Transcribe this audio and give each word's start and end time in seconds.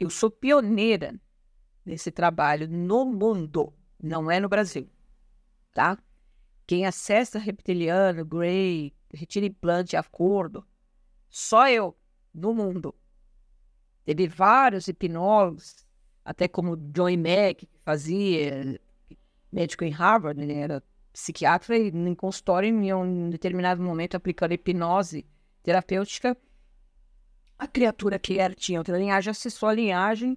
Eu 0.00 0.08
sou 0.08 0.30
pioneira 0.30 1.14
nesse 1.84 2.10
trabalho 2.10 2.66
no 2.66 3.04
mundo, 3.04 3.74
não 4.02 4.30
é 4.30 4.40
no 4.40 4.48
Brasil, 4.48 4.88
tá? 5.74 5.98
Quem 6.66 6.86
acessa 6.86 7.38
reptiliano, 7.38 8.24
Gray, 8.24 8.94
retira 9.12 9.44
implante, 9.44 9.98
acordo, 9.98 10.66
só 11.28 11.68
eu 11.68 11.94
no 12.32 12.54
mundo. 12.54 12.94
Teve 14.02 14.26
vários 14.26 14.88
hipnólogos, 14.88 15.86
até 16.24 16.48
como 16.48 16.78
John 16.78 17.10
Mack, 17.18 17.66
que 17.66 17.78
fazia, 17.84 18.80
médico 19.52 19.84
em 19.84 19.90
Harvard, 19.90 20.40
ele 20.40 20.54
era 20.54 20.82
psiquiatra 21.12 21.76
e 21.76 21.88
em 21.88 22.14
consultório, 22.14 22.68
em 22.70 22.90
um 22.94 23.28
determinado 23.28 23.82
momento, 23.82 24.16
aplicando 24.16 24.52
hipnose 24.52 25.26
terapêutica, 25.62 26.34
a 27.60 27.66
criatura 27.66 28.18
que 28.18 28.38
era, 28.38 28.54
tinha 28.54 28.80
outra 28.80 28.96
linhagem 28.96 29.30
acessou 29.30 29.68
a 29.68 29.74
linhagem 29.74 30.36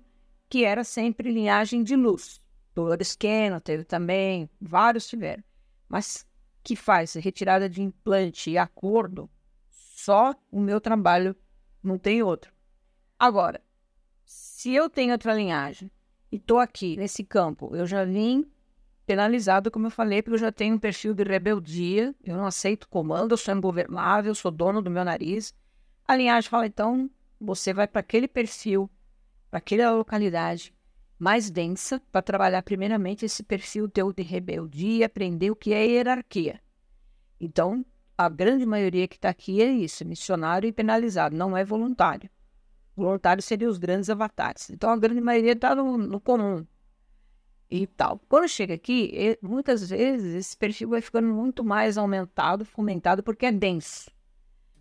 que 0.49 0.65
era 0.65 0.83
sempre 0.83 1.31
linhagem 1.31 1.81
de 1.81 1.95
luz. 1.95 2.41
Dolores 2.75 3.15
Cannon 3.15 3.61
teve 3.61 3.86
também, 3.86 4.50
vários 4.59 5.07
tiveram. 5.07 5.41
Mas 5.87 6.28
que 6.61 6.75
faz 6.75 7.14
retirada 7.14 7.69
de 7.69 7.81
implante 7.81 8.51
e 8.51 8.57
acordo, 8.57 9.29
só 9.69 10.36
o 10.51 10.59
meu 10.59 10.81
trabalho 10.81 11.33
não 11.81 11.97
tem 11.97 12.21
outro. 12.21 12.51
Agora, 13.17 13.61
se 14.25 14.73
eu 14.73 14.89
tenho 14.89 15.14
outra 15.14 15.33
linhagem 15.33 15.89
e 16.29 16.36
estou 16.36 16.59
aqui 16.59 16.97
nesse 16.97 17.23
campo, 17.23 17.73
eu 17.73 17.87
já 17.87 18.03
vim 18.03 18.45
penalizado, 19.05 19.71
como 19.71 19.87
eu 19.87 19.92
falei, 19.92 20.21
porque 20.21 20.36
eu 20.36 20.39
já 20.39 20.51
tenho 20.51 20.75
um 20.75 20.79
perfil 20.79 21.14
de 21.14 21.23
rebeldia, 21.23 22.14
eu 22.21 22.36
não 22.36 22.45
aceito 22.45 22.89
comando, 22.89 23.31
eu 23.31 23.37
sou 23.37 23.55
ingovernável, 23.55 24.36
sou 24.36 24.51
dono 24.51 24.81
do 24.81 24.92
meu 24.92 25.05
nariz. 25.05 25.55
A 26.07 26.16
linhagem 26.16 26.50
fala, 26.50 26.68
então, 26.68 27.10
você 27.39 27.74
vai 27.74 27.88
para 27.88 28.02
aquele 28.02 28.28
perfil, 28.28 28.89
para 29.50 29.60
aquela 29.60 29.92
localidade 29.92 30.74
mais 31.18 31.50
densa, 31.50 32.02
para 32.12 32.22
trabalhar 32.22 32.62
primeiramente 32.64 33.26
esse 33.26 33.44
perfil 33.44 33.88
teu 33.88 34.12
de 34.12 34.23
rebeldia, 34.23 35.06
aprender 35.06 35.52
o 35.52 35.56
que 35.56 35.73
é 35.73 35.86
hierarquia. 35.86 36.60
Então, 37.40 37.86
a 38.18 38.28
grande 38.28 38.66
maioria 38.66 39.08
que 39.08 39.16
está 39.16 39.30
aqui 39.30 39.62
é 39.62 39.72
isso, 39.72 40.06
missionário 40.06 40.68
e 40.68 40.73
penalizado, 40.73 41.36
não 41.36 41.56
é 41.56 41.64
voluntário. 41.64 42.30
Voluntário 42.95 43.42
seriam 43.42 43.72
os 43.72 43.78
grandes 43.78 44.10
avatares. 44.10 44.70
Então, 44.70 44.90
a 44.90 44.98
grande 44.98 45.22
maioria 45.22 45.54
está 45.54 45.73
no, 45.73 45.98
no 45.98 46.20
comum, 46.20 46.66
e 47.73 47.88
tal. 47.88 48.20
Quando 48.30 48.48
chega 48.48 48.76
aqui, 48.76 49.38
muitas 49.42 49.90
vezes 49.90 50.36
esse 50.36 50.56
perfil 50.56 50.90
vai 50.90 51.02
ficando 51.02 51.28
muito 51.28 51.64
mais 51.64 51.98
aumentado, 51.98 52.64
fomentado, 52.64 53.23
porque 53.23 53.48
é 53.48 53.52
denso. 53.52 54.12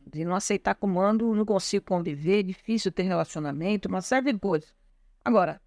De 0.06 0.24
não 0.24 0.34
aceitar 0.34 0.74
comando, 0.74 1.34
não 1.34 1.44
consigo 1.44 1.84
conviver, 1.84 2.40
é 2.40 2.42
difícil 2.42 2.92
ter 2.92 3.04
relacionamento, 3.04 3.88
uma 3.88 4.00
série 4.00 4.32
de 4.32 4.38
coisas. 4.38 4.74
Agora, 5.24 5.60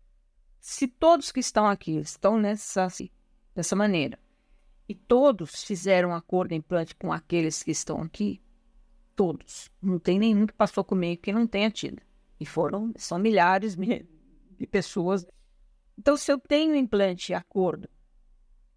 se 0.60 0.88
todos 0.88 1.32
que 1.32 1.40
estão 1.40 1.68
aqui 1.68 1.98
estão 1.98 2.38
nessa, 2.38 2.88
dessa 3.54 3.76
maneira, 3.76 4.20
e 4.88 4.94
todos 4.94 5.64
fizeram 5.64 6.14
acordo 6.14 6.54
implante 6.54 6.96
com 6.96 7.12
aqueles 7.12 7.64
que 7.64 7.72
estão 7.72 8.02
aqui, 8.02 8.42
todos, 9.16 9.72
não 9.82 9.98
tem 9.98 10.20
nenhum 10.20 10.46
que 10.46 10.54
passou 10.54 10.84
comigo 10.84 11.22
que 11.22 11.34
não 11.34 11.48
tenha 11.48 11.72
tido. 11.72 12.02
E 12.40 12.46
foram, 12.46 12.92
são 12.98 13.18
milhares 13.18 13.76
de 13.76 14.68
pessoas 14.68 15.26
então, 15.98 16.18
se 16.18 16.32
eu 16.32 16.38
tenho 16.38 16.76
implante 16.76 17.28
de 17.28 17.34
acordo 17.34 17.90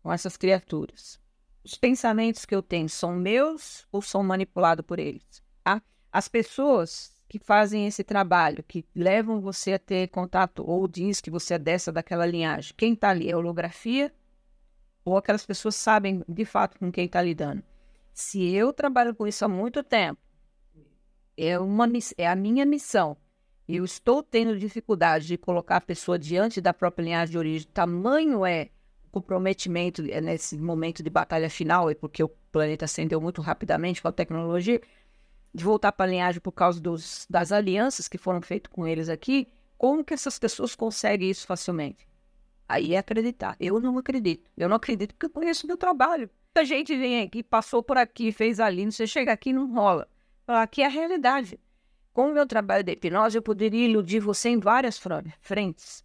com 0.03 0.13
essas 0.13 0.37
criaturas, 0.37 1.21
os 1.65 1.75
pensamentos 1.75 2.45
que 2.45 2.55
eu 2.55 2.63
tenho 2.63 2.89
são 2.89 3.15
meus 3.15 3.87
ou 3.91 4.01
são 4.01 4.23
manipulados 4.23 4.87
por 4.87 4.99
eles? 4.99 5.43
As 6.11 6.29
pessoas 6.29 7.13
que 7.29 7.39
fazem 7.39 7.87
esse 7.87 8.03
trabalho, 8.03 8.65
que 8.67 8.85
levam 8.95 9.41
você 9.41 9.75
a 9.75 9.79
ter 9.79 10.09
contato 10.09 10.65
ou 10.67 10.89
diz 10.89 11.21
que 11.21 11.31
você 11.31 11.55
é 11.55 11.59
dessa 11.59 11.93
daquela 11.93 12.25
linhagem, 12.25 12.73
quem 12.77 12.95
está 12.95 13.11
ali 13.11 13.31
é 13.31 13.37
holografia 13.37 14.13
ou 15.05 15.17
aquelas 15.17 15.45
pessoas 15.45 15.77
sabem 15.77 16.25
de 16.27 16.45
fato 16.45 16.79
com 16.79 16.91
quem 16.91 17.05
está 17.05 17.21
lidando? 17.21 17.63
Se 18.15 18.49
eu 18.55 18.73
trabalho 18.73 19.15
com 19.15 19.27
isso 19.27 19.45
há 19.45 19.49
muito 19.49 19.83
tempo, 19.83 20.21
é, 21.37 21.59
uma, 21.59 21.87
é 22.17 22.27
a 22.27 22.35
minha 22.35 22.65
missão 22.65 23.17
eu 23.69 23.85
estou 23.85 24.23
tendo 24.23 24.59
dificuldade 24.59 25.27
de 25.27 25.37
colocar 25.37 25.77
a 25.77 25.81
pessoa 25.81 26.19
diante 26.19 26.59
da 26.59 26.73
própria 26.73 27.05
linhagem 27.05 27.33
de 27.33 27.39
origem, 27.39 27.69
tamanho 27.69 28.47
é 28.47 28.71
o 29.05 29.11
comprometimento 29.11 30.03
é 30.11 30.21
nesse 30.21 30.57
momento 30.57 31.03
de 31.03 31.11
batalha 31.11 31.51
final, 31.51 31.91
e 31.91 31.95
porque 31.95 32.23
o 32.23 32.29
planeta 32.51 32.87
ascendeu 32.87 33.21
muito 33.21 33.43
rapidamente 33.43 34.01
com 34.01 34.09
a 34.09 34.13
tecnologia, 34.13 34.81
de 35.55 35.65
voltar 35.65 35.93
para 35.93 36.07
a 36.07 36.09
linhagem 36.09 36.41
por 36.41 36.53
causa 36.53 36.81
dos, 36.81 37.27
das 37.29 37.53
alianças 37.53 38.09
que 38.09 38.19
foram 38.19 38.41
feitas 38.43 38.73
com 38.73 38.87
eles 38.87 39.09
aqui, 39.09 39.49
como 39.77 40.05
que 40.05 40.15
essas 40.15 40.39
pessoas 40.39 40.75
conseguem 40.75 41.31
isso 41.31 41.47
facilmente? 41.47 42.07
Aí 42.69 42.95
é 42.95 42.99
acreditar. 42.99 43.57
Eu 43.59 43.81
não 43.81 43.97
acredito. 43.97 44.51
Eu 44.57 44.69
não 44.69 44.77
acredito 44.77 45.15
porque 45.15 45.27
eu 45.27 45.31
conheço 45.31 45.67
meu 45.67 45.77
trabalho. 45.77 46.29
A 46.55 46.65
gente 46.65 46.97
vem 46.97 47.23
aqui, 47.23 47.43
passou 47.43 47.83
por 47.83 47.97
aqui, 47.97 48.33
fez 48.33 48.59
ali, 48.59 48.85
você 48.85 49.07
chega 49.07 49.33
aqui 49.33 49.53
não 49.53 49.73
rola. 49.73 50.09
Aqui 50.47 50.83
é 50.83 50.87
a 50.87 50.89
realidade. 50.89 51.59
Com 52.13 52.31
o 52.31 52.35
meu 52.35 52.47
trabalho 52.47 52.83
de 52.83 52.93
hipnose, 52.93 53.39
eu 53.39 53.43
poderia 53.43 53.87
iludir 53.87 54.19
você 54.19 54.49
em 54.49 54.59
várias 54.59 55.01
frentes. 55.41 56.05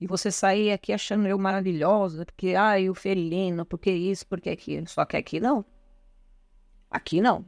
E 0.00 0.06
você 0.06 0.30
sair 0.30 0.70
aqui 0.70 0.92
achando 0.92 1.26
eu 1.26 1.36
maravilhosa, 1.38 2.24
porque, 2.24 2.54
ai, 2.54 2.88
o 2.88 2.94
felino, 2.94 3.66
porque 3.66 3.90
isso, 3.90 4.26
porque 4.26 4.48
aquilo. 4.48 4.88
Só 4.88 5.04
que 5.04 5.16
aqui 5.16 5.40
não. 5.40 5.64
Aqui 6.88 7.20
não. 7.20 7.44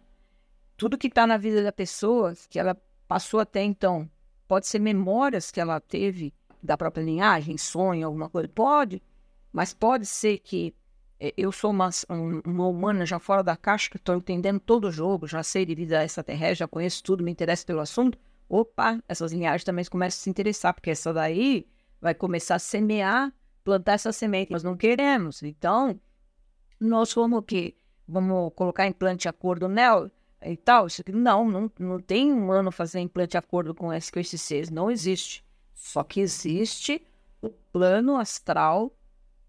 Tudo 0.76 0.98
que 0.98 1.06
está 1.06 1.26
na 1.26 1.36
vida 1.36 1.62
da 1.62 1.72
pessoa, 1.72 2.34
que 2.48 2.58
ela 2.58 2.76
passou 3.06 3.40
até 3.40 3.62
então, 3.62 4.10
pode 4.48 4.66
ser 4.66 4.78
memórias 4.78 5.50
que 5.50 5.60
ela 5.60 5.80
teve 5.80 6.34
da 6.62 6.76
própria 6.76 7.02
linhagem, 7.02 7.56
sonho, 7.58 8.06
alguma 8.06 8.28
coisa. 8.28 8.48
Pode, 8.48 9.02
mas 9.52 9.74
pode 9.74 10.06
ser 10.06 10.38
que 10.38 10.74
é, 11.20 11.32
eu 11.36 11.52
sou 11.52 11.70
uma, 11.70 11.88
uma 12.44 12.66
humana 12.66 13.06
já 13.06 13.18
fora 13.18 13.44
da 13.44 13.56
caixa, 13.56 13.90
que 13.90 13.96
estou 13.96 14.16
entendendo 14.16 14.58
todo 14.58 14.88
o 14.88 14.92
jogo, 14.92 15.26
já 15.26 15.42
sei 15.42 15.64
de 15.64 15.74
vida 15.74 16.02
extraterrestre, 16.02 16.56
já 16.56 16.68
conheço 16.68 17.02
tudo, 17.02 17.22
me 17.22 17.30
interessa 17.30 17.64
pelo 17.64 17.80
assunto. 17.80 18.18
Opa, 18.48 19.00
essas 19.08 19.32
linhagens 19.32 19.64
também 19.64 19.84
começam 19.84 20.18
a 20.18 20.22
se 20.22 20.30
interessar, 20.30 20.74
porque 20.74 20.90
essa 20.90 21.12
daí 21.12 21.66
vai 22.00 22.14
começar 22.14 22.56
a 22.56 22.58
semear, 22.58 23.32
plantar 23.62 23.92
essa 23.92 24.12
semente. 24.12 24.50
Nós 24.50 24.62
não 24.64 24.76
queremos. 24.76 25.42
Então, 25.42 26.00
nós 26.80 27.14
vamos 27.14 27.38
o 27.38 27.42
quê? 27.42 27.76
Vamos 28.06 28.52
colocar 28.56 28.86
implante 28.86 29.22
de 29.22 29.28
acordo 29.28 29.68
nela 29.68 30.10
e 30.44 30.56
tal? 30.56 30.86
Isso 30.86 31.00
aqui, 31.00 31.12
não, 31.12 31.48
não, 31.48 31.70
não 31.78 32.00
tem 32.00 32.32
humano 32.32 32.70
fazer 32.70 33.00
implante 33.00 33.32
de 33.32 33.38
acordo 33.38 33.74
com 33.74 33.92
SQSCs. 33.92 34.70
Não 34.70 34.90
existe. 34.90 35.44
Só 35.74 36.02
que 36.02 36.20
existe 36.20 37.02
o 37.40 37.50
plano 37.50 38.16
astral 38.16 38.96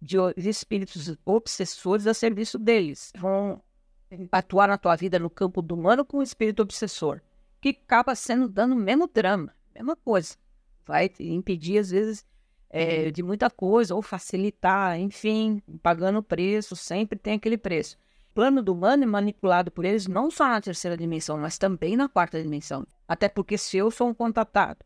de 0.02 0.18
espíritos 0.50 1.16
obsessores 1.26 2.06
a 2.08 2.14
serviço 2.14 2.59
deles. 2.59 3.12
Vão 3.16 3.62
atuar 4.31 4.68
na 4.68 4.78
tua 4.78 4.96
vida 4.96 5.18
no 5.18 5.30
campo 5.30 5.62
do 5.62 5.76
humano 5.76 6.06
com 6.06 6.18
o 6.18 6.24
espírito 6.24 6.62
obsessor, 6.62 7.22
que 7.62 7.70
acaba 7.70 8.16
sendo 8.16 8.48
dando 8.48 8.74
o 8.74 8.78
mesmo 8.78 9.08
drama, 9.08 9.56
mesma 9.74 9.96
coisa. 9.96 10.36
Vai 10.86 11.10
impedir, 11.20 11.80
às 11.80 11.90
vezes, 11.90 12.25
é, 12.70 13.10
de 13.12 13.24
muita 13.24 13.50
coisa, 13.50 13.96
ou 13.96 14.02
facilitar, 14.02 15.00
enfim, 15.00 15.62
pagando 15.81 16.22
preço, 16.22 16.75
sempre 16.75 17.18
tem 17.18 17.36
aquele 17.36 17.58
preço. 17.58 17.98
Plano 18.34 18.64
do 18.64 18.74
humano 18.74 19.04
é 19.04 19.06
manipulado 19.06 19.70
por 19.72 19.86
eles 19.86 20.08
não 20.08 20.32
só 20.32 20.48
na 20.48 20.60
terceira 20.60 20.98
dimensão, 20.98 21.38
mas 21.38 21.58
também 21.58 21.96
na 21.96 22.10
quarta 22.10 22.42
dimensão. 22.42 22.86
Até 23.08 23.30
porque 23.30 23.58
se 23.58 23.78
eu 23.78 23.92
sou 23.92 24.10
um 24.10 24.14
contatado, 24.14 24.84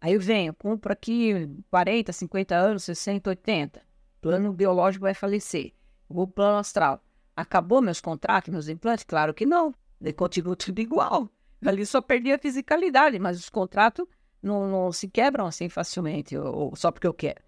aí 0.00 0.14
eu 0.14 0.20
venho, 0.20 0.52
compro 0.54 0.92
aqui 0.92 1.48
40, 1.70 2.12
50 2.12 2.54
anos, 2.56 2.84
60, 2.84 3.30
80 3.30 3.94
plano 4.24 4.54
biológico 4.54 5.02
vai 5.02 5.12
falecer. 5.12 5.74
O 6.08 6.26
plano 6.26 6.56
astral. 6.56 7.04
Acabou 7.36 7.82
meus 7.82 8.00
contratos, 8.00 8.48
meus 8.48 8.68
implantes? 8.68 9.04
Claro 9.04 9.34
que 9.34 9.44
não. 9.44 9.74
Ele 10.00 10.14
continua 10.14 10.56
tudo 10.56 10.78
igual. 10.80 11.28
Ali 11.62 11.84
só 11.84 12.00
perdi 12.00 12.32
a 12.32 12.38
fisicalidade, 12.38 13.18
mas 13.18 13.38
os 13.38 13.50
contratos 13.50 14.06
não, 14.42 14.66
não 14.66 14.92
se 14.92 15.08
quebram 15.08 15.46
assim 15.46 15.68
facilmente, 15.68 16.38
ou, 16.38 16.70
ou 16.70 16.76
só 16.76 16.90
porque 16.90 17.06
eu 17.06 17.12
quero. 17.12 17.42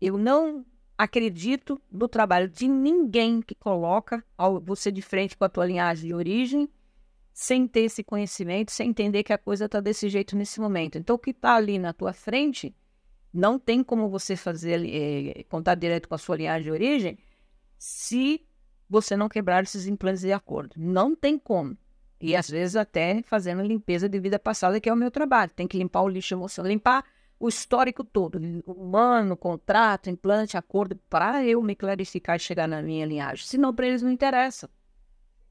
Eu 0.00 0.16
não 0.16 0.64
acredito 0.98 1.80
no 1.90 2.08
trabalho 2.08 2.48
de 2.48 2.66
ninguém 2.66 3.40
que 3.40 3.54
coloca 3.54 4.24
você 4.64 4.90
de 4.90 5.00
frente 5.00 5.36
com 5.36 5.44
a 5.44 5.48
tua 5.48 5.64
linhagem 5.64 6.08
de 6.08 6.14
origem 6.14 6.68
sem 7.32 7.68
ter 7.68 7.82
esse 7.82 8.02
conhecimento, 8.02 8.72
sem 8.72 8.90
entender 8.90 9.22
que 9.22 9.32
a 9.32 9.38
coisa 9.38 9.66
está 9.66 9.78
desse 9.78 10.08
jeito 10.08 10.34
nesse 10.34 10.60
momento. 10.60 10.98
Então, 10.98 11.14
o 11.14 11.18
que 11.18 11.30
está 11.30 11.54
ali 11.54 11.78
na 11.78 11.92
tua 11.92 12.12
frente 12.12 12.74
não 13.32 13.60
tem 13.60 13.84
como 13.84 14.08
você 14.08 14.34
fazer 14.34 14.84
é, 14.84 15.44
contato 15.44 15.78
direto 15.78 16.08
com 16.08 16.16
a 16.16 16.18
sua 16.18 16.36
linhagem 16.36 16.64
de 16.64 16.70
origem 16.72 17.18
se 17.78 18.44
você 18.90 19.16
não 19.16 19.28
quebrar 19.28 19.62
esses 19.62 19.86
implantes 19.86 20.22
de 20.22 20.32
acordo. 20.32 20.74
Não 20.76 21.14
tem 21.14 21.38
como. 21.38 21.78
E 22.20 22.34
às 22.34 22.50
vezes 22.50 22.74
até 22.74 23.22
fazendo 23.22 23.62
limpeza 23.62 24.08
de 24.08 24.18
vida 24.18 24.40
passada, 24.40 24.80
que 24.80 24.88
é 24.88 24.92
o 24.92 24.96
meu 24.96 25.12
trabalho. 25.12 25.52
Tem 25.54 25.68
que 25.68 25.78
limpar 25.78 26.02
o 26.02 26.08
lixo 26.08 26.34
emocional, 26.34 26.68
limpar 26.68 27.04
o 27.40 27.48
histórico 27.48 28.02
todo, 28.02 28.40
humano, 28.66 29.36
contrato, 29.36 30.10
implante, 30.10 30.56
acordo, 30.56 30.96
para 31.08 31.44
eu 31.44 31.62
me 31.62 31.76
clarificar 31.76 32.36
e 32.36 32.40
chegar 32.40 32.66
na 32.66 32.82
minha 32.82 33.06
linhagem. 33.06 33.46
Senão, 33.46 33.72
para 33.72 33.86
eles 33.86 34.02
não 34.02 34.10
interessa. 34.10 34.68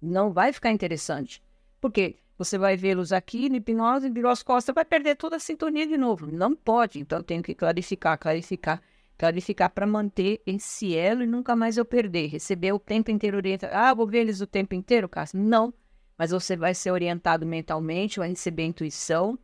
Não 0.02 0.32
vai 0.32 0.52
ficar 0.52 0.72
interessante. 0.72 1.42
Porque 1.80 2.18
você 2.38 2.58
vai 2.58 2.76
vê-los 2.76 3.14
aqui 3.14 3.50
na 3.50 3.58
hipnose, 3.58 4.10
virou 4.10 4.32
as 4.32 4.44
costas, 4.44 4.76
vai 4.76 4.84
perder 4.84 5.16
toda 5.16 5.38
a 5.38 5.40
sintonia 5.40 5.88
de 5.88 5.98
novo. 5.98 6.28
Não 6.28 6.56
pode. 6.56 7.00
Então, 7.00 7.20
eu 7.20 7.24
tenho 7.24 7.42
que 7.42 7.56
clarificar, 7.56 8.20
clarificar, 8.20 8.82
clarificar 9.18 9.70
para 9.70 9.88
manter 9.88 10.42
esse 10.46 10.94
elo 10.94 11.24
e 11.24 11.28
nunca 11.28 11.56
mais 11.56 11.78
eu 11.78 11.86
perder. 11.86 12.28
Receber 12.28 12.74
o 12.74 12.80
tempo 12.80 13.12
inteiro 13.12 13.38
orientado. 13.38 13.74
Ah, 13.74 13.94
vou 13.94 14.06
ver 14.06 14.20
eles 14.20 14.42
o 14.42 14.48
tempo 14.48 14.76
inteiro, 14.76 15.08
Cássio? 15.08 15.40
Não. 15.40 15.74
Mas 16.18 16.32
você 16.32 16.58
vai 16.58 16.74
ser 16.74 16.92
orientado 16.92 17.46
mentalmente, 17.46 18.20
vai 18.20 18.30
receber 18.30 18.66
intuição 18.66 19.40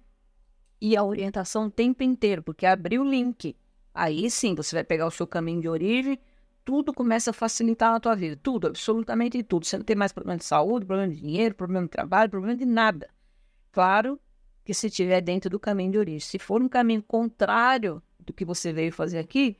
e 0.83 0.97
a 0.97 1.03
orientação 1.03 1.67
o 1.67 1.71
tempo 1.71 2.03
inteiro, 2.03 2.43
porque 2.43 2.65
abrir 2.65 2.99
o 2.99 3.09
link. 3.09 3.55
Aí 3.93 4.29
sim, 4.29 4.53
você 4.53 4.75
vai 4.75 4.83
pegar 4.83 5.07
o 5.07 5.11
seu 5.11 5.25
caminho 5.25 5.61
de 5.61 5.69
origem, 5.69 6.19
tudo 6.65 6.93
começa 6.93 7.29
a 7.29 7.33
facilitar 7.33 7.93
na 7.93 8.01
tua 8.01 8.13
vida. 8.17 8.37
Tudo, 8.43 8.67
absolutamente 8.67 9.41
tudo. 9.43 9.65
Você 9.65 9.77
não 9.77 9.85
tem 9.85 9.95
mais 9.95 10.11
problema 10.11 10.37
de 10.37 10.43
saúde, 10.43 10.85
problema 10.85 11.13
de 11.13 11.21
dinheiro, 11.21 11.55
problema 11.55 11.85
de 11.85 11.91
trabalho, 11.91 12.29
problema 12.29 12.57
de 12.57 12.65
nada. 12.65 13.09
Claro 13.71 14.19
que 14.65 14.73
se 14.73 14.87
estiver 14.87 15.21
dentro 15.21 15.49
do 15.49 15.57
caminho 15.57 15.93
de 15.93 15.97
origem. 15.99 16.19
Se 16.19 16.37
for 16.37 16.61
um 16.61 16.67
caminho 16.67 17.01
contrário 17.01 18.03
do 18.19 18.33
que 18.33 18.43
você 18.43 18.73
veio 18.73 18.91
fazer 18.91 19.19
aqui, 19.19 19.57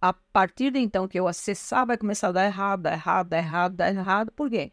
a 0.00 0.12
partir 0.12 0.72
de 0.72 0.80
então 0.80 1.06
que 1.06 1.20
eu 1.20 1.28
acessar, 1.28 1.86
vai 1.86 1.96
começar 1.96 2.28
a 2.28 2.32
dar 2.32 2.46
errado, 2.46 2.82
dar 2.82 2.94
errado, 2.94 3.28
dar 3.28 3.38
errado, 3.38 3.76
dar 3.76 3.94
errado. 3.94 4.32
Por 4.32 4.50
quê? 4.50 4.72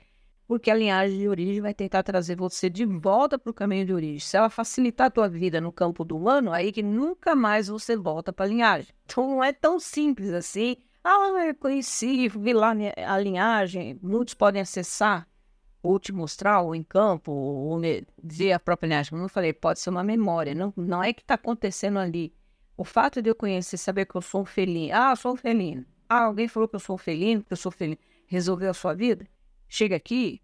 Porque 0.51 0.69
a 0.69 0.75
linhagem 0.75 1.17
de 1.17 1.29
origem 1.29 1.61
vai 1.61 1.73
tentar 1.73 2.03
trazer 2.03 2.35
você 2.35 2.69
de 2.69 2.83
volta 2.83 3.39
para 3.39 3.49
o 3.49 3.53
caminho 3.53 3.85
de 3.85 3.93
origem. 3.93 4.19
Se 4.19 4.35
ela 4.35 4.49
facilitar 4.49 5.07
a 5.07 5.09
tua 5.09 5.29
vida 5.29 5.61
no 5.61 5.71
campo 5.71 6.03
do 6.03 6.17
humano, 6.17 6.51
aí 6.51 6.73
que 6.73 6.83
nunca 6.83 7.33
mais 7.33 7.69
você 7.69 7.95
volta 7.95 8.33
para 8.33 8.43
a 8.43 8.49
linhagem. 8.49 8.93
Então 9.05 9.29
não 9.29 9.41
é 9.41 9.53
tão 9.53 9.79
simples 9.79 10.29
assim 10.33 10.75
ah, 11.01 11.45
eu 11.47 11.55
conheci, 11.55 12.27
vi 12.27 12.51
lá 12.51 12.75
a 13.07 13.17
linhagem. 13.17 13.97
Muitos 14.03 14.33
podem 14.33 14.61
acessar 14.61 15.25
ou 15.81 15.97
te 15.97 16.11
mostrar, 16.11 16.59
ou 16.59 16.75
em 16.75 16.83
campo, 16.83 17.31
ou 17.31 17.79
ver 18.21 18.51
a 18.51 18.59
própria 18.59 18.87
linhagem. 18.87 19.11
Como 19.11 19.23
eu 19.23 19.29
falei, 19.29 19.53
pode 19.53 19.79
ser 19.79 19.89
uma 19.89 20.03
memória. 20.03 20.53
Não, 20.53 20.73
não 20.75 21.01
é 21.01 21.13
que 21.13 21.21
está 21.21 21.35
acontecendo 21.35 21.97
ali. 21.97 22.35
O 22.75 22.83
fato 22.83 23.21
de 23.21 23.29
eu 23.29 23.35
conhecer, 23.35 23.77
saber 23.77 24.05
que 24.05 24.15
eu 24.15 24.21
sou 24.21 24.41
um 24.41 24.45
felino. 24.45 24.93
Ah, 24.93 25.11
eu 25.13 25.15
sou 25.15 25.31
um 25.31 25.37
felino. 25.37 25.85
Ah, 26.09 26.25
alguém 26.25 26.49
falou 26.49 26.67
que 26.67 26.75
eu 26.75 26.79
sou 26.81 26.95
um 26.95 26.99
felino, 26.99 27.41
que 27.41 27.53
eu 27.53 27.57
sou 27.57 27.71
felino. 27.71 27.97
Resolveu 28.27 28.69
a 28.69 28.73
sua 28.73 28.93
vida? 28.93 29.25
Chega 29.73 29.95
aqui, 29.95 30.41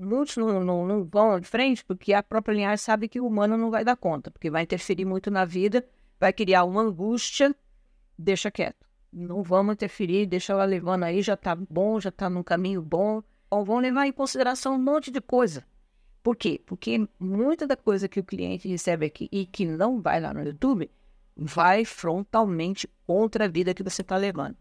muitos 0.00 0.36
não, 0.38 0.64
não, 0.64 0.86
não 0.86 1.04
vão 1.04 1.38
de 1.38 1.46
frente 1.46 1.84
porque 1.84 2.14
a 2.14 2.22
própria 2.22 2.54
linhagem 2.54 2.78
sabe 2.78 3.08
que 3.08 3.20
o 3.20 3.26
humano 3.26 3.58
não 3.58 3.70
vai 3.70 3.84
dar 3.84 3.96
conta, 3.96 4.30
porque 4.30 4.50
vai 4.50 4.62
interferir 4.62 5.04
muito 5.04 5.30
na 5.30 5.44
vida, 5.44 5.86
vai 6.18 6.32
criar 6.32 6.64
uma 6.64 6.80
angústia, 6.80 7.54
deixa 8.18 8.50
quieto 8.50 8.84
não 9.14 9.42
vamos 9.42 9.74
interferir, 9.74 10.26
deixa 10.26 10.52
ela 10.52 10.64
levando 10.64 11.04
aí, 11.04 11.22
já 11.22 11.36
tá 11.36 11.54
bom, 11.54 12.00
já 12.00 12.10
tá 12.10 12.28
num 12.28 12.42
caminho 12.42 12.82
bom. 12.82 13.22
Ou 13.48 13.64
vão 13.64 13.78
levar 13.78 14.06
em 14.06 14.12
consideração 14.12 14.74
um 14.74 14.82
monte 14.82 15.10
de 15.10 15.20
coisa. 15.20 15.64
Por 16.22 16.34
quê? 16.34 16.60
Porque 16.66 17.06
muita 17.20 17.66
da 17.66 17.76
coisa 17.76 18.08
que 18.08 18.18
o 18.18 18.24
cliente 18.24 18.66
recebe 18.66 19.06
aqui 19.06 19.28
e 19.30 19.46
que 19.46 19.64
não 19.64 20.00
vai 20.00 20.20
lá 20.20 20.34
no 20.34 20.42
YouTube 20.42 20.90
vai 21.36 21.84
frontalmente 21.84 22.88
contra 23.06 23.44
a 23.44 23.48
vida 23.48 23.74
que 23.74 23.82
você 23.82 24.02
está 24.02 24.16
levando. 24.16 24.56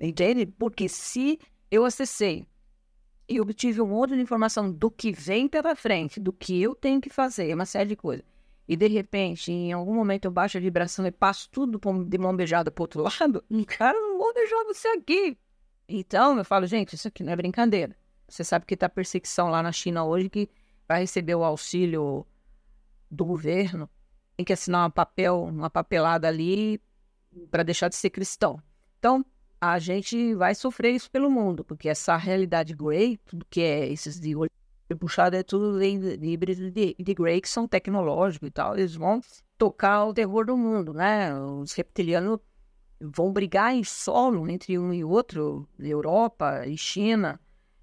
Entende? 0.00 0.46
Porque 0.46 0.88
se 0.88 1.38
eu 1.70 1.84
acessei 1.84 2.46
e 3.28 3.40
obtive 3.40 3.80
um 3.80 3.86
monte 3.86 4.14
de 4.14 4.20
informação 4.20 4.70
do 4.70 4.90
que 4.90 5.12
vem 5.12 5.48
pela 5.48 5.74
frente, 5.74 6.20
do 6.20 6.32
que 6.32 6.60
eu 6.60 6.74
tenho 6.74 7.00
que 7.00 7.10
fazer, 7.10 7.54
uma 7.54 7.66
série 7.66 7.90
de 7.90 7.96
coisas, 7.96 8.24
e 8.66 8.76
de 8.76 8.86
repente, 8.88 9.52
em 9.52 9.72
algum 9.72 9.94
momento 9.94 10.24
eu 10.24 10.30
baixo 10.30 10.56
a 10.56 10.60
vibração 10.60 11.06
e 11.06 11.10
passo 11.10 11.48
tudo 11.50 11.78
de 12.04 12.18
mão 12.18 12.34
beijada 12.34 12.70
pro 12.70 12.84
outro 12.84 13.02
lado, 13.20 13.44
cara, 13.66 13.98
não 13.98 14.18
vou 14.18 14.32
deixar 14.32 14.64
você 14.64 14.88
aqui. 14.88 15.38
Então 15.86 16.38
eu 16.38 16.44
falo, 16.44 16.66
gente, 16.66 16.94
isso 16.94 17.08
aqui 17.08 17.22
não 17.22 17.32
é 17.32 17.36
brincadeira. 17.36 17.94
Você 18.26 18.42
sabe 18.42 18.64
que 18.64 18.76
tá 18.76 18.88
perseguição 18.88 19.50
lá 19.50 19.62
na 19.62 19.70
China 19.70 20.04
hoje 20.04 20.30
que 20.30 20.48
vai 20.88 21.00
receber 21.00 21.34
o 21.34 21.44
auxílio 21.44 22.26
do 23.10 23.24
governo, 23.24 23.88
tem 24.36 24.44
que 24.44 24.52
assinar 24.52 24.88
um 24.88 24.90
papel, 24.90 25.44
uma 25.44 25.70
papelada 25.70 26.26
ali 26.26 26.80
para 27.50 27.62
deixar 27.62 27.88
de 27.88 27.96
ser 27.96 28.10
cristão. 28.10 28.60
Então, 28.98 29.24
a 29.72 29.78
gente 29.78 30.34
vai 30.34 30.54
sofrer 30.54 30.94
isso 30.94 31.10
pelo 31.10 31.30
mundo, 31.30 31.64
porque 31.64 31.88
essa 31.88 32.16
realidade 32.16 32.74
grey, 32.74 33.18
tudo 33.24 33.46
que 33.48 33.60
é 33.60 33.88
esses 33.88 34.20
de 34.20 34.34
puxado 34.98 35.34
é 35.36 35.42
tudo 35.42 35.82
híbrido 35.82 36.70
de, 36.70 36.94
de 36.98 37.14
Grey, 37.14 37.40
que 37.40 37.48
são 37.48 37.66
tecnológicos 37.66 38.48
e 38.48 38.50
tal. 38.50 38.76
Eles 38.76 38.94
vão 38.94 39.20
tocar 39.56 40.04
o 40.04 40.14
terror 40.14 40.46
do 40.46 40.56
mundo, 40.56 40.92
né? 40.92 41.34
Os 41.34 41.72
reptilianos 41.72 42.38
vão 43.00 43.32
brigar 43.32 43.74
em 43.74 43.82
solo 43.82 44.48
entre 44.48 44.78
um 44.78 44.92
e 44.92 45.02
outro, 45.02 45.66
Europa 45.78 46.66
e 46.66 46.76
China 46.76 47.40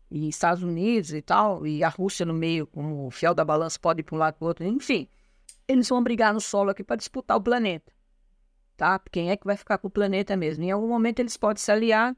e 0.10 0.28
Estados 0.30 0.62
Unidos 0.62 1.14
e 1.14 1.22
tal, 1.22 1.66
e 1.66 1.84
a 1.84 1.90
Rússia 1.90 2.26
no 2.26 2.34
meio, 2.34 2.68
como 2.68 3.08
o 3.08 3.12
fiel 3.12 3.34
da 3.34 3.46
balança 3.46 3.80
pode 3.80 4.02
ir 4.02 4.04
para 4.04 4.16
um 4.16 4.20
lado 4.20 4.36
para 4.36 4.46
o 4.46 4.48
outro, 4.50 4.66
enfim. 4.66 5.08
Eles 5.68 5.88
vão 5.88 6.04
brigar 6.04 6.34
no 6.34 6.42
solo 6.42 6.70
aqui 6.70 6.84
para 6.84 6.98
disputar 6.98 7.38
o 7.38 7.42
planeta, 7.42 7.92
tá? 8.82 9.00
Quem 9.12 9.30
é 9.30 9.38
que 9.38 9.46
vai 9.46 9.56
ficar 9.56 9.78
com 9.78 9.88
o 9.88 9.92
planeta 9.92 10.36
mesmo? 10.36 10.64
Em 10.64 10.72
algum 10.72 10.88
momento 10.88 11.20
eles 11.20 11.38
podem 11.38 11.62
se 11.62 11.72
aliar, 11.72 12.18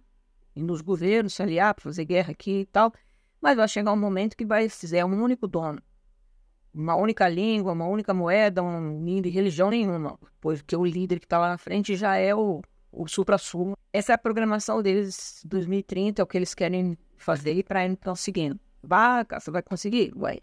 nos 0.56 0.80
governos 0.80 1.34
se 1.34 1.44
aliar 1.44 1.74
para 1.74 1.84
fazer 1.84 2.06
guerra 2.06 2.32
aqui 2.32 2.62
e 2.62 2.66
tal, 2.66 2.94
mas 3.42 3.58
vai 3.58 3.68
chegar 3.68 3.92
um 3.92 3.98
momento 3.98 4.38
que 4.38 4.46
vai 4.46 4.70
ser 4.70 5.04
um 5.04 5.22
único 5.22 5.46
dono. 5.46 5.82
Uma 6.74 6.96
única 6.96 7.28
língua, 7.28 7.74
uma 7.74 7.86
única 7.86 8.14
moeda, 8.14 8.64
um 8.64 9.22
de 9.22 9.30
religião 9.30 9.70
nenhuma. 9.70 10.18
Porque 10.40 10.74
o 10.74 10.86
líder 10.86 11.20
que 11.20 11.26
está 11.26 11.38
lá 11.38 11.50
na 11.50 11.58
frente 11.58 11.98
já 11.98 12.16
é 12.16 12.34
o, 12.34 12.62
o 12.94 13.10
supra-sumo. 13.10 13.76
Essa 13.92 14.14
é 14.14 14.16
a 14.16 14.18
programação 14.18 14.82
deles 14.82 15.42
2030, 15.46 16.22
é 16.22 16.24
o 16.24 16.26
que 16.26 16.38
eles 16.38 16.56
querem 16.56 16.98
fazer 17.18 17.62
para 17.66 17.84
eles 17.84 17.98
estão 17.98 18.16
seguindo. 18.16 18.58
Vai, 18.82 19.26
você 19.30 19.52
vai 19.52 19.62
conseguir? 19.62 20.14
Vai. 20.16 20.40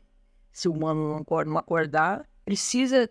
Se 0.53 0.69
o 0.69 0.73
humano 0.73 1.25
não 1.47 1.59
acordar, 1.59 2.29
precisa 2.45 3.09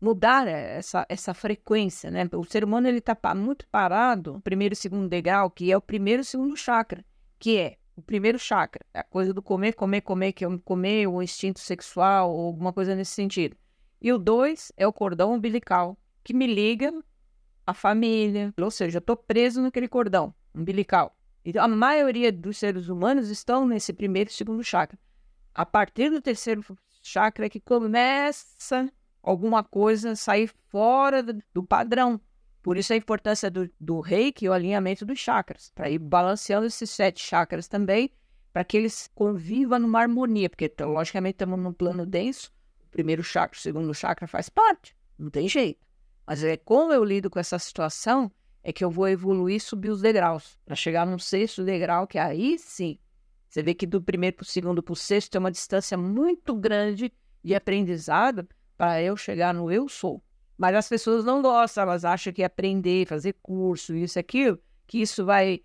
mudar 0.00 0.46
essa, 0.46 1.06
essa 1.08 1.34
frequência, 1.34 2.10
né? 2.10 2.28
O 2.32 2.44
ser 2.44 2.64
humano 2.64 2.86
ele 2.86 2.98
está 2.98 3.16
muito 3.34 3.66
parado, 3.68 4.40
primeiro 4.42 4.74
e 4.74 4.76
segundo 4.76 5.08
degrau, 5.08 5.50
que 5.50 5.72
é 5.72 5.76
o 5.76 5.80
primeiro 5.80 6.22
e 6.22 6.24
segundo 6.24 6.56
chakra, 6.56 7.04
que 7.38 7.58
é 7.58 7.76
o 7.96 8.02
primeiro 8.02 8.38
chakra, 8.38 8.84
é 8.92 9.00
a 9.00 9.04
coisa 9.04 9.32
do 9.32 9.42
comer, 9.42 9.72
comer, 9.72 10.02
comer, 10.02 10.32
que 10.32 10.44
eu 10.44 10.58
comer, 10.60 11.06
o 11.06 11.22
instinto 11.22 11.60
sexual, 11.60 12.30
ou 12.30 12.46
alguma 12.46 12.72
coisa 12.72 12.94
nesse 12.94 13.12
sentido. 13.12 13.56
E 14.00 14.12
o 14.12 14.18
dois 14.18 14.70
é 14.76 14.86
o 14.86 14.92
cordão 14.92 15.32
umbilical, 15.32 15.96
que 16.22 16.34
me 16.34 16.46
liga 16.46 16.92
à 17.66 17.72
família, 17.72 18.52
ou 18.60 18.70
seja, 18.70 18.98
eu 18.98 19.00
estou 19.00 19.16
preso 19.16 19.62
naquele 19.62 19.88
cordão 19.88 20.34
umbilical. 20.54 21.16
Então, 21.42 21.64
a 21.64 21.68
maioria 21.68 22.30
dos 22.30 22.58
seres 22.58 22.88
humanos 22.88 23.30
estão 23.30 23.66
nesse 23.66 23.92
primeiro 23.92 24.28
e 24.28 24.32
segundo 24.32 24.62
chakra. 24.62 24.98
A 25.54 25.64
partir 25.64 26.10
do 26.10 26.20
terceiro 26.20 26.62
chakra 27.02 27.46
é 27.46 27.48
que 27.48 27.60
começa 27.60 28.92
alguma 29.26 29.64
coisa 29.64 30.14
sair 30.14 30.48
fora 30.68 31.20
do 31.52 31.62
padrão. 31.62 32.20
Por 32.62 32.76
isso 32.76 32.92
a 32.92 32.96
importância 32.96 33.50
do, 33.50 33.68
do 33.78 34.00
reiki, 34.00 34.48
o 34.48 34.52
alinhamento 34.52 35.04
dos 35.04 35.18
chakras, 35.18 35.70
para 35.74 35.90
ir 35.90 35.98
balanceando 35.98 36.66
esses 36.66 36.88
sete 36.90 37.20
chakras 37.20 37.66
também, 37.66 38.10
para 38.52 38.64
que 38.64 38.76
eles 38.76 39.10
convivam 39.14 39.80
numa 39.80 40.00
harmonia, 40.00 40.48
porque 40.48 40.66
então, 40.66 40.92
logicamente 40.92 41.34
estamos 41.34 41.58
num 41.58 41.72
plano 41.72 42.06
denso, 42.06 42.52
o 42.84 42.88
primeiro 42.88 43.22
chakra, 43.22 43.58
o 43.58 43.60
segundo 43.60 43.92
chakra 43.92 44.26
faz 44.26 44.48
parte, 44.48 44.96
não 45.18 45.28
tem 45.28 45.48
jeito. 45.48 45.84
Mas 46.26 46.42
é 46.42 46.56
como 46.56 46.92
eu 46.92 47.04
lido 47.04 47.28
com 47.28 47.38
essa 47.38 47.58
situação, 47.58 48.30
é 48.62 48.72
que 48.72 48.84
eu 48.84 48.90
vou 48.90 49.08
evoluir 49.08 49.60
subir 49.60 49.90
os 49.90 50.00
degraus, 50.00 50.58
para 50.64 50.74
chegar 50.74 51.04
no 51.06 51.18
sexto 51.18 51.64
degrau, 51.64 52.06
que 52.06 52.18
aí 52.18 52.58
sim, 52.58 52.98
você 53.48 53.62
vê 53.62 53.74
que 53.74 53.86
do 53.86 54.02
primeiro 54.02 54.36
para 54.36 54.44
o 54.44 54.46
segundo 54.46 54.82
para 54.82 54.92
o 54.92 54.96
sexto 54.96 55.30
tem 55.30 55.38
uma 55.38 55.50
distância 55.50 55.96
muito 55.96 56.54
grande 56.54 57.12
de 57.44 57.54
aprendizado 57.54 58.48
para 58.76 59.02
eu 59.02 59.16
chegar 59.16 59.54
no 59.54 59.70
eu 59.70 59.88
sou. 59.88 60.22
Mas 60.56 60.74
as 60.74 60.88
pessoas 60.88 61.24
não 61.24 61.42
gostam, 61.42 61.82
elas 61.82 62.04
acham 62.04 62.32
que 62.32 62.42
aprender, 62.42 63.06
fazer 63.06 63.34
curso, 63.42 63.94
isso, 63.94 64.18
aquilo, 64.18 64.58
que 64.86 65.00
isso 65.00 65.24
vai 65.24 65.62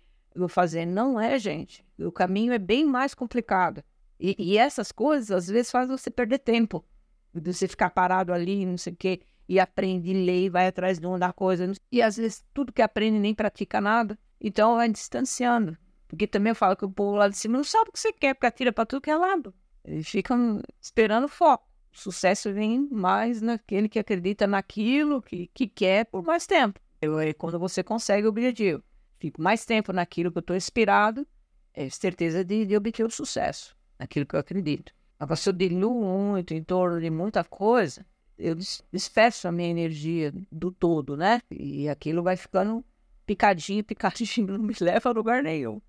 fazer. 0.48 0.84
Não 0.84 1.18
é, 1.18 1.38
gente. 1.38 1.84
O 1.98 2.12
caminho 2.12 2.52
é 2.52 2.58
bem 2.58 2.84
mais 2.84 3.14
complicado. 3.14 3.82
E, 4.20 4.36
e 4.38 4.58
essas 4.58 4.92
coisas, 4.92 5.30
às 5.30 5.46
vezes, 5.48 5.70
fazem 5.70 5.96
você 5.96 6.10
perder 6.10 6.38
tempo. 6.40 6.84
Você 7.32 7.66
ficar 7.66 7.90
parado 7.90 8.32
ali, 8.32 8.66
não 8.66 8.76
sei 8.76 8.92
o 8.92 8.96
quê, 8.96 9.22
e 9.48 9.58
aprende, 9.58 10.12
lê, 10.12 10.50
vai 10.50 10.66
atrás 10.66 10.98
de 10.98 11.06
uma 11.06 11.32
coisa. 11.32 11.72
E 11.90 12.02
às 12.02 12.16
vezes 12.16 12.44
tudo 12.52 12.72
que 12.72 12.82
aprende 12.82 13.18
nem 13.18 13.34
pratica 13.34 13.80
nada. 13.80 14.18
Então 14.38 14.76
vai 14.76 14.88
distanciando. 14.90 15.76
Porque 16.06 16.26
também 16.26 16.50
eu 16.50 16.54
falo 16.54 16.76
que 16.76 16.84
o 16.84 16.90
povo 16.90 17.16
lá 17.16 17.28
de 17.28 17.36
cima 17.36 17.56
não 17.56 17.64
sabe 17.64 17.88
o 17.88 17.92
que 17.92 17.98
você 17.98 18.12
quer, 18.12 18.34
porque 18.34 18.46
atira 18.46 18.72
para 18.72 18.84
tudo 18.84 19.00
que 19.00 19.10
é 19.10 19.16
lado. 19.16 19.54
Eles 19.82 20.06
ficam 20.06 20.60
esperando 20.80 21.26
foco 21.26 21.71
sucesso 21.92 22.52
vem 22.52 22.88
mais 22.90 23.42
naquele 23.42 23.88
que 23.88 23.98
acredita 23.98 24.46
naquilo 24.46 25.22
que, 25.22 25.48
que 25.52 25.66
quer 25.66 26.06
por 26.06 26.22
mais 26.22 26.46
tempo. 26.46 26.80
Eu, 27.00 27.18
é 27.18 27.32
quando 27.32 27.58
você 27.58 27.82
consegue 27.82 28.26
o 28.26 28.30
objetivo. 28.30 28.82
Fico 29.18 29.40
mais 29.40 29.64
tempo 29.64 29.92
naquilo 29.92 30.32
que 30.32 30.38
eu 30.38 30.40
estou 30.40 30.56
inspirado, 30.56 31.26
é 31.74 31.88
certeza 31.88 32.44
de, 32.44 32.66
de 32.66 32.76
obter 32.76 33.04
o 33.04 33.10
sucesso, 33.10 33.76
naquilo 33.98 34.26
que 34.26 34.34
eu 34.34 34.40
acredito. 34.40 34.92
Agora, 35.18 35.36
se 35.36 35.48
eu 35.48 35.52
diluo 35.52 36.04
muito 36.04 36.52
em 36.52 36.62
torno 36.62 37.00
de 37.00 37.08
muita 37.08 37.44
coisa, 37.44 38.04
eu 38.36 38.56
despeço 38.92 39.46
a 39.46 39.52
minha 39.52 39.68
energia 39.68 40.32
do 40.50 40.72
todo, 40.72 41.16
né? 41.16 41.40
E 41.50 41.88
aquilo 41.88 42.22
vai 42.22 42.36
ficando 42.36 42.84
picadinho, 43.24 43.84
picadinho, 43.84 44.46
não 44.58 44.58
me 44.58 44.74
leva 44.80 45.08
a 45.08 45.12
lugar 45.12 45.42
nenhum. 45.42 45.80